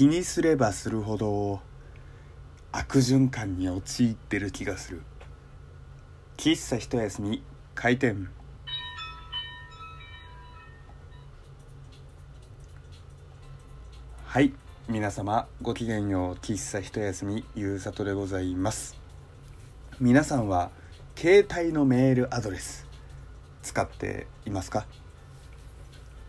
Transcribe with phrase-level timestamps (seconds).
[0.00, 1.60] 気にすればするほど
[2.72, 5.02] 悪循環に陥ってる気がする。
[6.38, 7.42] 喫茶一休み
[7.74, 8.30] 開店。
[14.24, 14.54] はい
[14.88, 16.34] 皆様ごきげんよう。
[16.36, 18.96] 喫茶一休みゆうさとでございます。
[20.00, 20.70] 皆さんは
[21.14, 22.86] 携帯のメールアドレス
[23.62, 24.86] 使っていますか？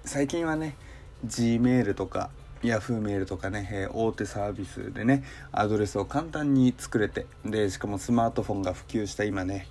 [0.03, 0.75] 最近はね
[1.23, 2.31] G メールとか
[2.63, 9.67] Yahoo メールとかね、え大手サービスでねアドレスを簡単に作れてでしかもスマートフォンが普及した今ね、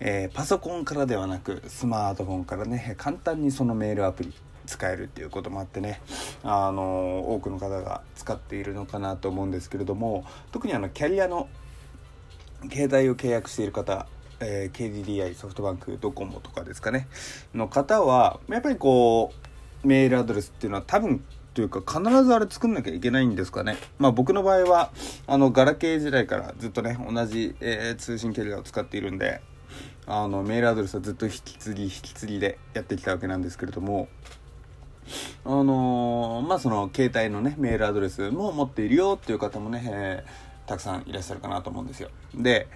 [0.00, 4.32] えーパソコンからではなくスマートフォンからね簡単にそのメールアプリ
[4.66, 6.00] 使えるっていうこともあってね、
[6.42, 11.48] あのー多くの方が使っているのかなと思うんですけれども特にあのキャリアの
[12.70, 14.06] 携帯を契約している方、
[14.40, 17.08] えー KDDI ソフトバンクドコモとかですかね
[17.54, 19.32] の方はやっぱりこ
[19.82, 21.24] うメールアドレスっていうのは多分
[21.58, 23.76] というか必ずあれ作んなきゃいけないんですかね。
[23.98, 24.92] まあ僕の場合は
[25.26, 29.40] あのガラケー時代からずっとね同じ、えー通信キャリアを使っているんで
[30.06, 34.06] あのメールアドレスはずっと引き継ぎ引き継ぎでやってきたわけなんですけれども
[35.44, 42.10] あのーまあその携帯のねメールアドレスも持っているよっていう方もね、えーたくさんいらっしゃるかなと思うんですよ。
[42.36, 42.68] で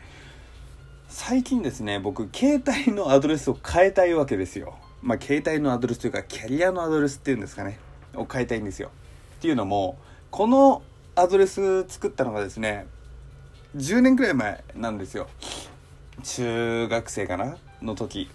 [1.08, 4.74] 最近ですね僕携帯のアドレスを変えたいわけですよ。
[5.02, 7.78] まあ携帯のアドレスというかキャリアのアドレスっていうんですかね。
[8.14, 8.90] を変えたいんですよ。
[9.38, 9.98] っていうのも
[10.30, 10.82] この
[11.14, 12.86] アドレス作ったのがですね
[13.76, 15.28] 10年くらい前なんですよ。
[16.22, 17.56] 中学生かな？
[17.80, 18.30] の時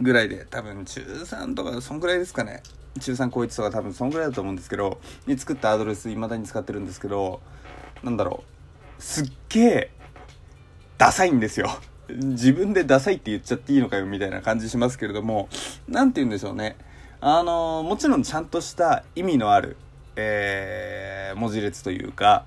[0.00, 2.62] ぐらいで多分中3とかそんぐらいですかね。
[3.00, 7.40] 中3高1とか多分そんぐらいだと思うんですけどに作ったアドレス未だに使ってるんですけど
[8.02, 8.42] なんだろ
[8.98, 9.02] う。
[9.02, 9.90] すっげえ
[10.96, 11.68] ダサいんですよ。
[12.08, 15.48] 自分でダサいって言っちゃっていいのかよみたいな感じしますけれども
[15.86, 16.76] 何て言うんでしょうね。
[17.20, 19.76] あのもちろんちゃんとした意味のある、
[20.16, 22.46] えー文字列というか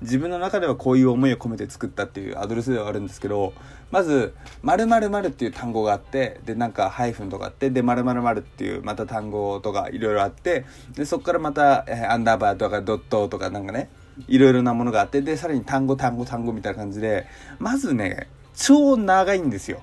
[0.00, 3.52] 自分の中ではこういう思いを込めて作ったっていうアドレスではあるんですけど
[3.90, 10.64] まず「〇〇〇っていう単語があってでなんかハイフンとかあってで「〇〇〇っていうまた単語とかいろいろあって
[10.94, 13.88] でそこからまた、えーアンダーバーとかドットとかなんかね
[14.26, 17.26] いろいろなものがあってでさらに単語単語単語みたいな感じで
[17.58, 19.82] まずね超長いんですよ。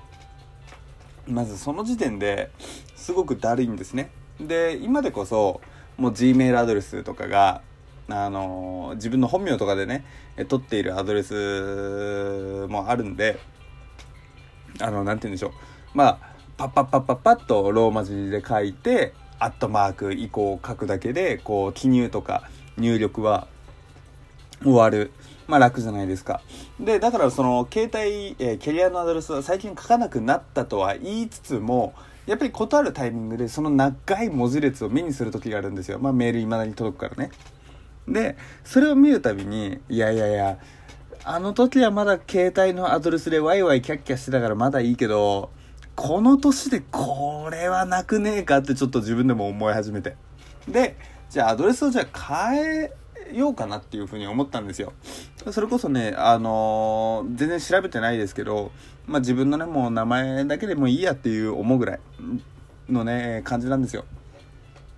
[1.28, 2.50] まずその時点で
[2.94, 4.10] すごくだるいんですね。
[4.40, 5.60] で今でこそ
[5.96, 7.62] もう Gmail アドレスとかが
[8.08, 10.04] あの自分の本名とかでね
[10.48, 13.38] 取っているアドレスもあるんで
[14.80, 15.52] あのなんて言うんでしょう。
[15.94, 16.18] まあ
[16.56, 22.48] パッパッパッパッパッとローマ字で書いてアットマーク以降を書くだけでこう記入とか
[22.78, 23.48] 入力は
[24.62, 25.12] 終わる。
[25.46, 26.40] まあ楽じゃないですか。
[26.80, 31.94] で、だからその携帯、えーキャリアのアドレスは最近書かなくなったとは言いつつも、
[32.26, 35.98] やっぱり断るタイミングでその長い文字列を目にする時があるんですよ。
[36.00, 37.30] まあメール未だに届くからね。
[38.08, 40.58] で、それを見るたびに、いやいやいや、
[41.24, 45.50] あの時はまだ携帯のアドレスでワイワイキャッキャしてたからまだいいけど、
[45.94, 50.16] この年でこれはなくねえかってちょっと自分でも思い始めて。
[50.68, 50.96] で、
[51.30, 52.92] じゃあアドレスをじゃあ変え
[53.32, 54.92] ようかなっていうふうに思ったんですよ。
[55.50, 58.72] それこそね、あのー全然調べてないですけど、
[59.06, 62.00] まあ自分のね、もう名前だけでもいいやっていう思うぐらい
[62.88, 64.04] のね、感じなんですよ。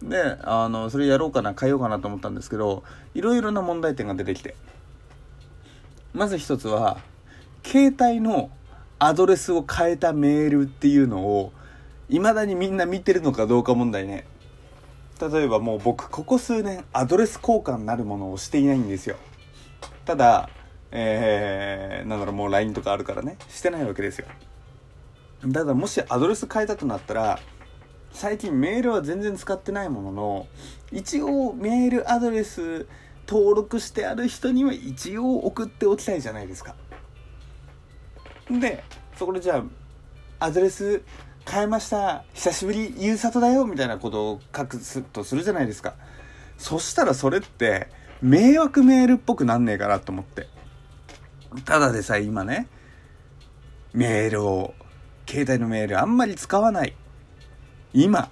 [0.03, 2.85] で、あの、それやろうかな、変えようかなと思ったんですけど、
[3.15, 4.55] いろいろな問題点が出てきて。
[6.13, 6.99] まず一つは、
[7.65, 8.51] 携帯の
[8.99, 11.53] アドレスを変えたメールっていうのを、
[12.09, 14.25] 未だにみんな見てるのかどうか問題ね。
[15.21, 19.17] 例えばもう僕ここ数年アドレス交換なるものをしていないんですよ。
[20.05, 20.49] ただ
[20.91, 23.37] えー、なんだろうもう LINE とかあるからね。
[23.49, 24.27] してないわけですよ。
[25.53, 27.41] ただもしアドレス変えたとなったら
[28.13, 30.47] 最近メールは全然使ってないものの
[30.91, 32.87] 一応メールアドレス
[33.29, 36.75] 登録してある人には一応送っておきたいじゃないですか。
[38.51, 38.83] で
[39.17, 39.63] そこでじゃ
[40.41, 41.03] あアドレス
[41.51, 42.25] 変えました。
[42.35, 43.65] 久しぶりゆうさとだよ。
[43.65, 44.79] みたいなことを書く
[45.13, 45.95] とするじゃないですか。
[46.59, 47.89] そしたらそれって
[48.21, 50.47] 迷惑メールっぽくなんねえかなと思って。
[51.65, 52.69] ただでさえ今ね
[53.95, 54.75] メールを
[55.27, 56.95] 携帯のメールあんまり使わない。
[57.95, 58.31] 今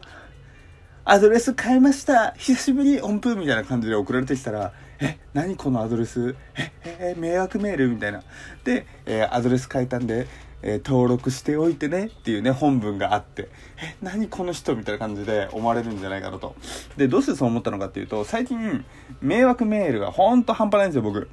[1.05, 2.33] アドレス変えました。
[2.33, 3.35] 久しぶり音符。
[3.37, 6.35] みたいな感じで送られてきたらえ何このアドレス？
[6.57, 7.89] えええ迷惑メール？
[7.89, 8.23] みたいな。
[8.65, 10.27] で、えーアドレス変えたんで、
[10.63, 13.49] えー登録しておいてねっていうね本文があって
[13.81, 16.55] え何この人みたいな感じで思われるんじゃないかなと。
[16.97, 18.85] でどうしてそう思ったのかっていうと最近
[19.21, 21.29] 迷惑メールがほんと半端ないんですよ僕。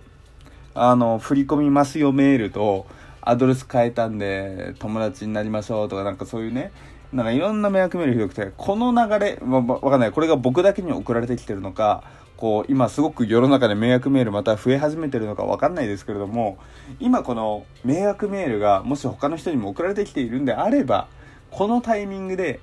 [0.76, 2.86] あの振り込みますよメールと
[3.22, 6.72] アドレス変えたんで友達になりましょうとかなんかそういうね
[7.14, 10.12] なんかいろんな迷惑メールひどくてこの流れ、ま、わかんない。
[10.12, 12.04] これが僕だけに送られてきてるのか
[12.44, 16.58] こう今すごく世の中で迷惑メールまた増え始めてるのか分かんないですけれども
[17.00, 21.08] 今この迷惑メールがもし他の人にも送られてきているんであれば
[21.52, 22.60] このタイミングで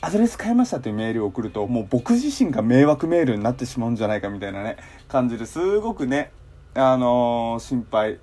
[0.00, 6.32] アドレス変えましたっていうメールを送るともう僕自身が迷惑メールになってしまうんじゃないかみたいなね感じですごくね
[6.74, 8.18] あのー、心配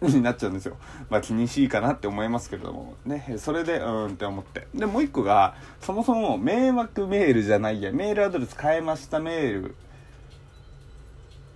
[0.00, 0.76] になっちゃうんですよ。
[1.10, 4.68] まあ気にしいかなって思いますけれども、ね、それで、うーんって思って。
[4.72, 9.74] で、もう一個が、そもそも迷惑メールじゃないや、メールアドレス変えましたメール、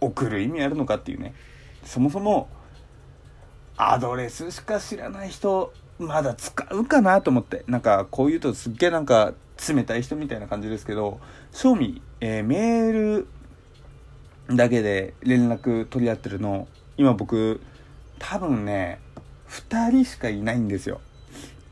[0.05, 1.35] 送る意味あるのかっていうね。
[1.85, 2.49] そもそも、
[3.77, 7.65] アドレスしか知らない人、まだ使うかなと思って。
[7.67, 9.35] なんか、こう言うとすっげえなんか、
[9.69, 11.21] 冷たい人みたいな感じですけど、
[11.53, 13.27] 正味、えー、メール
[14.57, 17.61] だけで連絡取り合ってるの、今僕、
[18.23, 19.01] 多分ね
[19.49, 21.01] 2人しかいないんですよ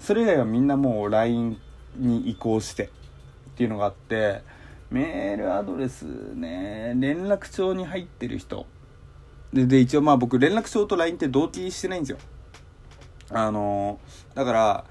[0.00, 1.56] それ以外はみんなもう LINE
[1.97, 2.88] に移行してっ
[3.56, 4.43] ていうのがあって
[4.91, 6.03] メールアドレス
[6.35, 8.67] ね連絡帳に入ってる人
[9.53, 12.19] でで一応まあ僕連絡帳と LINE って同期してないんですよ
[13.31, 14.01] あの
[14.35, 14.85] だから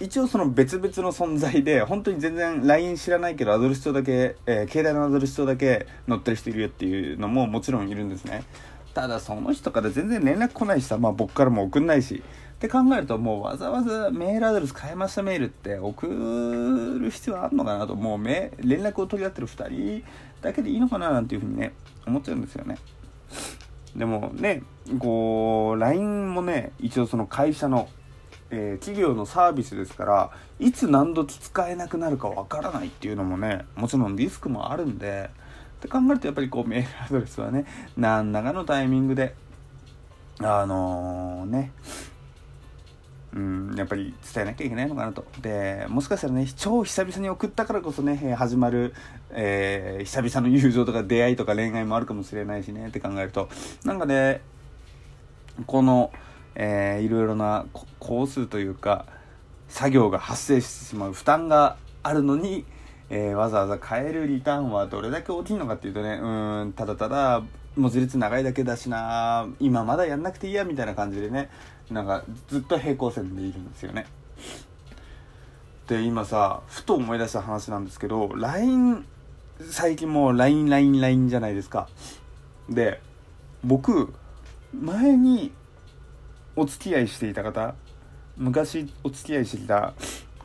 [0.00, 8.44] 一応その別々の存在で本当に全然 LINE 知らないけどアドレス帳だけ、えー、携帯のアドレス帳だけ載ってる人いるよっていうのももちろんいるんですね
[8.94, 12.22] ただその人から全然連絡来ないしさ、まあ僕からも送んないし。
[12.62, 16.06] って考えるともうわざわざメールアドレス変えましたメールって送
[17.00, 20.04] る必要あるのかなと、もうめ連絡を取り合ってる2人
[20.42, 21.72] だけでいいのかななんていうふうにね、
[22.06, 22.78] 思っちゃうんですよね。
[23.96, 24.62] でもね、
[25.00, 27.88] こう、LINE もね、一応その会社の、
[28.50, 30.30] えー、企業のサービスですから、
[30.60, 35.30] いつ何度使えなくなるかわからないっていうのもね、もちろんリスクもあるんで、
[35.78, 37.64] って考えるとやっぱりこうメールアドレスはね
[37.96, 39.34] 何らかのタイミングで
[40.38, 41.72] あのー、ね
[43.34, 45.24] うん、やっぱり伝えなきゃいけないのかなと。
[45.40, 48.94] で、もしかしたらね、超久々に送ったからこそね、始まる、
[49.30, 53.48] えー、久々の友情とか出会いとか恋愛もあるかもしれないしね、って考えると、
[53.84, 54.42] なんかね、
[55.66, 56.12] この、
[56.54, 57.64] えー、いろいろな
[57.98, 59.06] 工数というか、
[59.68, 62.66] 作業が発生してしまう負担があるのに、
[63.08, 67.42] えー、わざわざ買えるリターンはどれだけ大きいのかっていうとねうんただただ
[67.76, 71.50] 文字列長いだけだしな今まだやんなくていいやみたいな感じでね
[71.92, 74.06] なんかずっと平行線でいるんですよね。
[75.88, 79.04] で今さふと思い出した話なんですけど LINE
[79.70, 81.88] 最近もう LINELINELINE じゃないですか。
[82.68, 83.00] で
[83.64, 84.12] 僕
[84.72, 85.52] 前に
[86.56, 87.74] お付き合いしていた方
[88.36, 89.94] 昔お付き合いしていた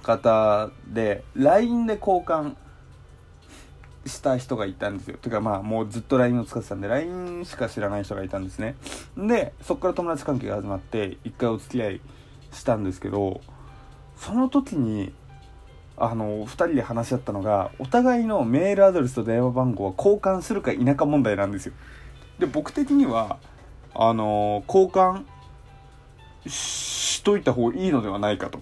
[0.04, 2.56] 方で LINE で交換
[4.08, 5.18] した人がいたんですよ。
[5.18, 8.76] てかまあもうずっと LINE を使ってたんで LINE しか知らない人がいたんですね。
[9.18, 12.02] でそっから友達関係が始まって一回お付き合い
[12.52, 13.42] したんですけど
[14.18, 15.14] その時に
[15.98, 21.74] あの2人で話し合ったのがお互いのメールアドレスと電話番号は交換するか否か問題なんですよ。
[22.40, 23.38] で僕的には
[23.96, 25.24] あの交換
[26.48, 28.60] しといた方がいいのではないかと。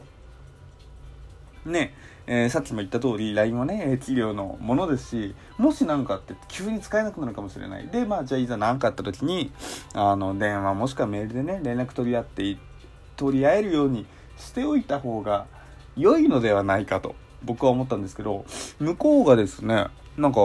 [1.66, 1.94] ね、
[2.28, 7.88] えー、さっきも言った通り LINE はね企業のものですしもし何かあって急に使えなくなるかもしれない。
[7.88, 9.52] でまあじゃあいざ何かあった時に
[9.94, 12.58] あの電話もしくはメールでね連絡取り合って
[13.16, 14.06] 取り合えるように
[14.38, 15.46] しておいた方が
[15.96, 18.46] 良いのではないかと僕は思ったんですけど
[18.80, 19.88] 向こうがですね
[20.18, 20.40] なんか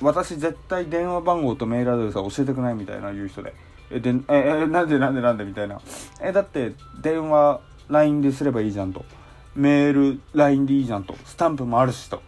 [0.00, 3.54] 私絶対電話番号とメールアドレスは教えてくないみたいな言う人で
[3.90, 5.80] えでええなんでなんでなんでみたいな。
[6.20, 9.04] えだって電話 LINE ですればいいじゃんと。
[9.54, 11.14] メール、LINE でいいじゃんと。
[11.24, 12.22] スタンプもあるしと。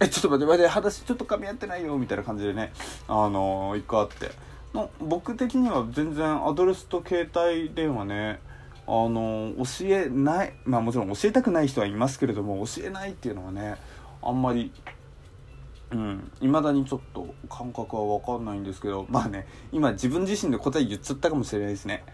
[0.00, 2.72] え、ちょっと待って、待って、話ちょっと噛み合ってないよ、みたいな感じでね、
[3.06, 4.30] あのー、一個あって。
[4.74, 8.40] の僕的には全然アドレスと携帯電話ね、
[8.86, 13.76] あの、教えない、まあもちろん教えたくない人はいますけれども、教えないっていうのはね、
[14.22, 14.72] あんまり、
[15.92, 22.04] うん、未だにちょっと感覚はわかんないんですけど、まあね、今自分自身で答え言っちゃったかもしれないですね。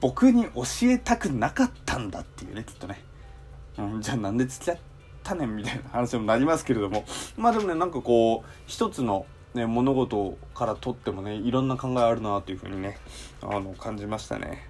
[0.00, 3.09] 僕に教えたくなかったんだっていうね、きっとね。
[4.00, 4.78] じゃあなんで付き合っ
[5.22, 7.04] たねんみたいな話にもなりますけれども。
[7.36, 12.98] まあでもねなんかこう一つの、ね、物事からとってもねいろんな考えあるなというふうにね
[13.42, 14.68] あの感じましたね。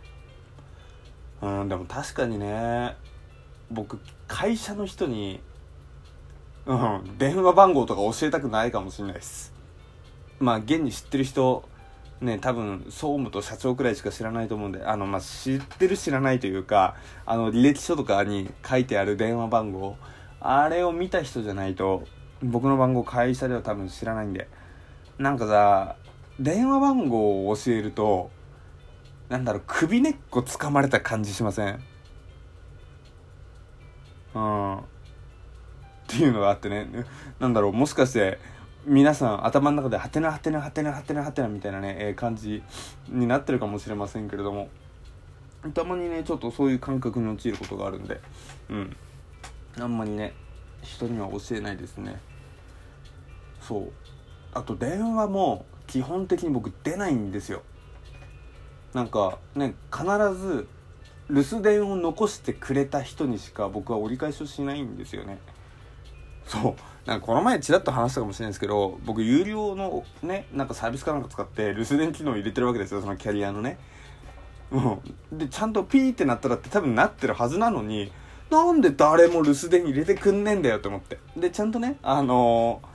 [1.43, 2.97] うんでも確かにね
[3.71, 3.99] 僕
[4.29, 5.41] 会社の人に
[6.67, 9.53] うん電話番号とか教えたくないかもしれないです。
[10.39, 11.65] まあ現に知ってる人
[12.21, 19.97] ね、多分、総務と社長くらいしか知らないと思うんで、あの、まあ、知ってる知らないというか、あの、履歴書とかに書いてある電話番号、
[20.41, 22.05] あれを見た人じゃないと、
[22.43, 24.49] 僕の番号会社では多分知らないんで、
[25.19, 25.97] なんかさ、
[26.39, 28.31] 電話番号を教えると、
[29.29, 31.81] なんだろう、首根っこ掴まれた感じしません？
[34.35, 34.77] うん。
[34.79, 34.83] っ
[36.07, 36.87] ていうのがあってね、
[37.39, 38.39] なんだろう、もしかして、
[38.87, 42.63] 皆さん頭の中でハテナハテナハテナハテナハテナみたいなね、えー、感じ
[43.09, 44.69] になってるかもしれませんけれども。
[45.75, 48.19] たまにねちょっとそういう感覚に陥ることがあるんで。
[48.71, 48.97] うん。
[49.79, 50.33] あんまりね
[50.83, 52.21] 人には教えないですね。
[53.61, 53.93] そう。
[54.55, 57.63] あと電話も基本的に僕出ないんですよ。
[58.95, 60.67] なんかね必ず
[61.29, 65.39] 留守電を残してくれた人にしか僕は折り返しをしないんですよね。
[66.47, 66.75] そう。
[67.07, 73.79] なんかこの前ちらっと話したかもしれないですけど僕有料のねなんかサービスかなんか使って留守電機能入れてるわけですよそのキャリアのね。
[74.71, 78.13] うんでちゃんとピーってなったらって多分なってるはずなのに
[78.51, 81.19] なんで誰も留守電入れてくんねえんだよって思って。
[81.37, 82.90] でちゃんとねあのー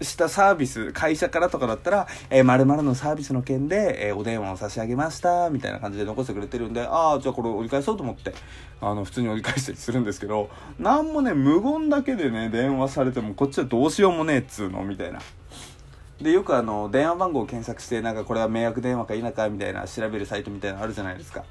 [0.00, 8.34] したサービス、会社からとかだったら、えー、〇〇のサービスの件で、えー、お電話を差し上げました、みたいな感じで残してくれてるんで、ああ、じゃあこれ折り返そうと思って、
[8.80, 15.20] あの、普通に折り返したりするんですけど、なんもね、無言だけでね、電話されても、こっちはどうしようもねえっつうの、みたいな。
[16.20, 21.44] で、よくあの、電話番号を検索して、なんかこれは迷惑電話か否かみたいな調べるサイトみたいなのあるじゃないですか。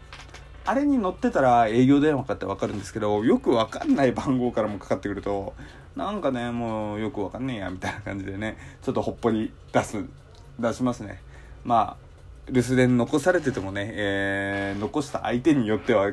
[0.66, 5.54] あれに乗ってたら営業電話かってわかるんですけど、よくわかんない番号からもかかってくると、
[5.96, 10.06] なんかね、もうよくわかんねえや、みたいな感じでね、ちょっとほっぽり出す、
[10.60, 11.22] 出しますね。
[11.66, 16.12] まあ、留守電残されててもね、えー、残した相手によっては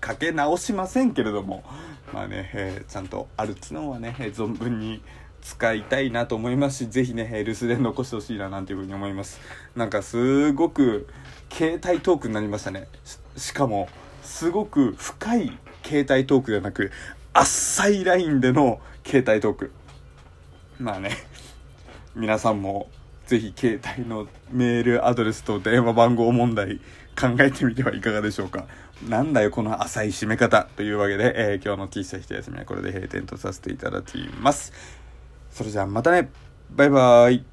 [0.00, 1.64] かけ直しませんけれども、
[2.12, 5.02] まあね、えー、ちゃんとある知能はね、存分に
[5.42, 9.40] 使いたいなと思いますし、ぜひね、留守電残してほしいななんていうふうに思います。
[9.76, 11.08] なんかすごく、
[11.50, 12.86] 携帯トークになりましたね。
[13.38, 13.88] しかも、
[14.22, 16.90] すごく深い携帯トークではなく、
[17.32, 19.72] 浅いラインでの携帯トーク。
[20.78, 21.10] まあね、
[22.14, 22.90] 皆さんも
[23.26, 26.80] ぜひ携帯のメールアドレスと電話番号問題
[27.18, 28.66] 考えてみてはいかがでしょうか。
[29.06, 34.72] なんだよこの浅い締め方というわけで、えー、今日の喫茶一休みはこれで閉店とさせていただきます。
[35.50, 36.30] それじゃあまたね
[36.70, 37.44] バイバーイ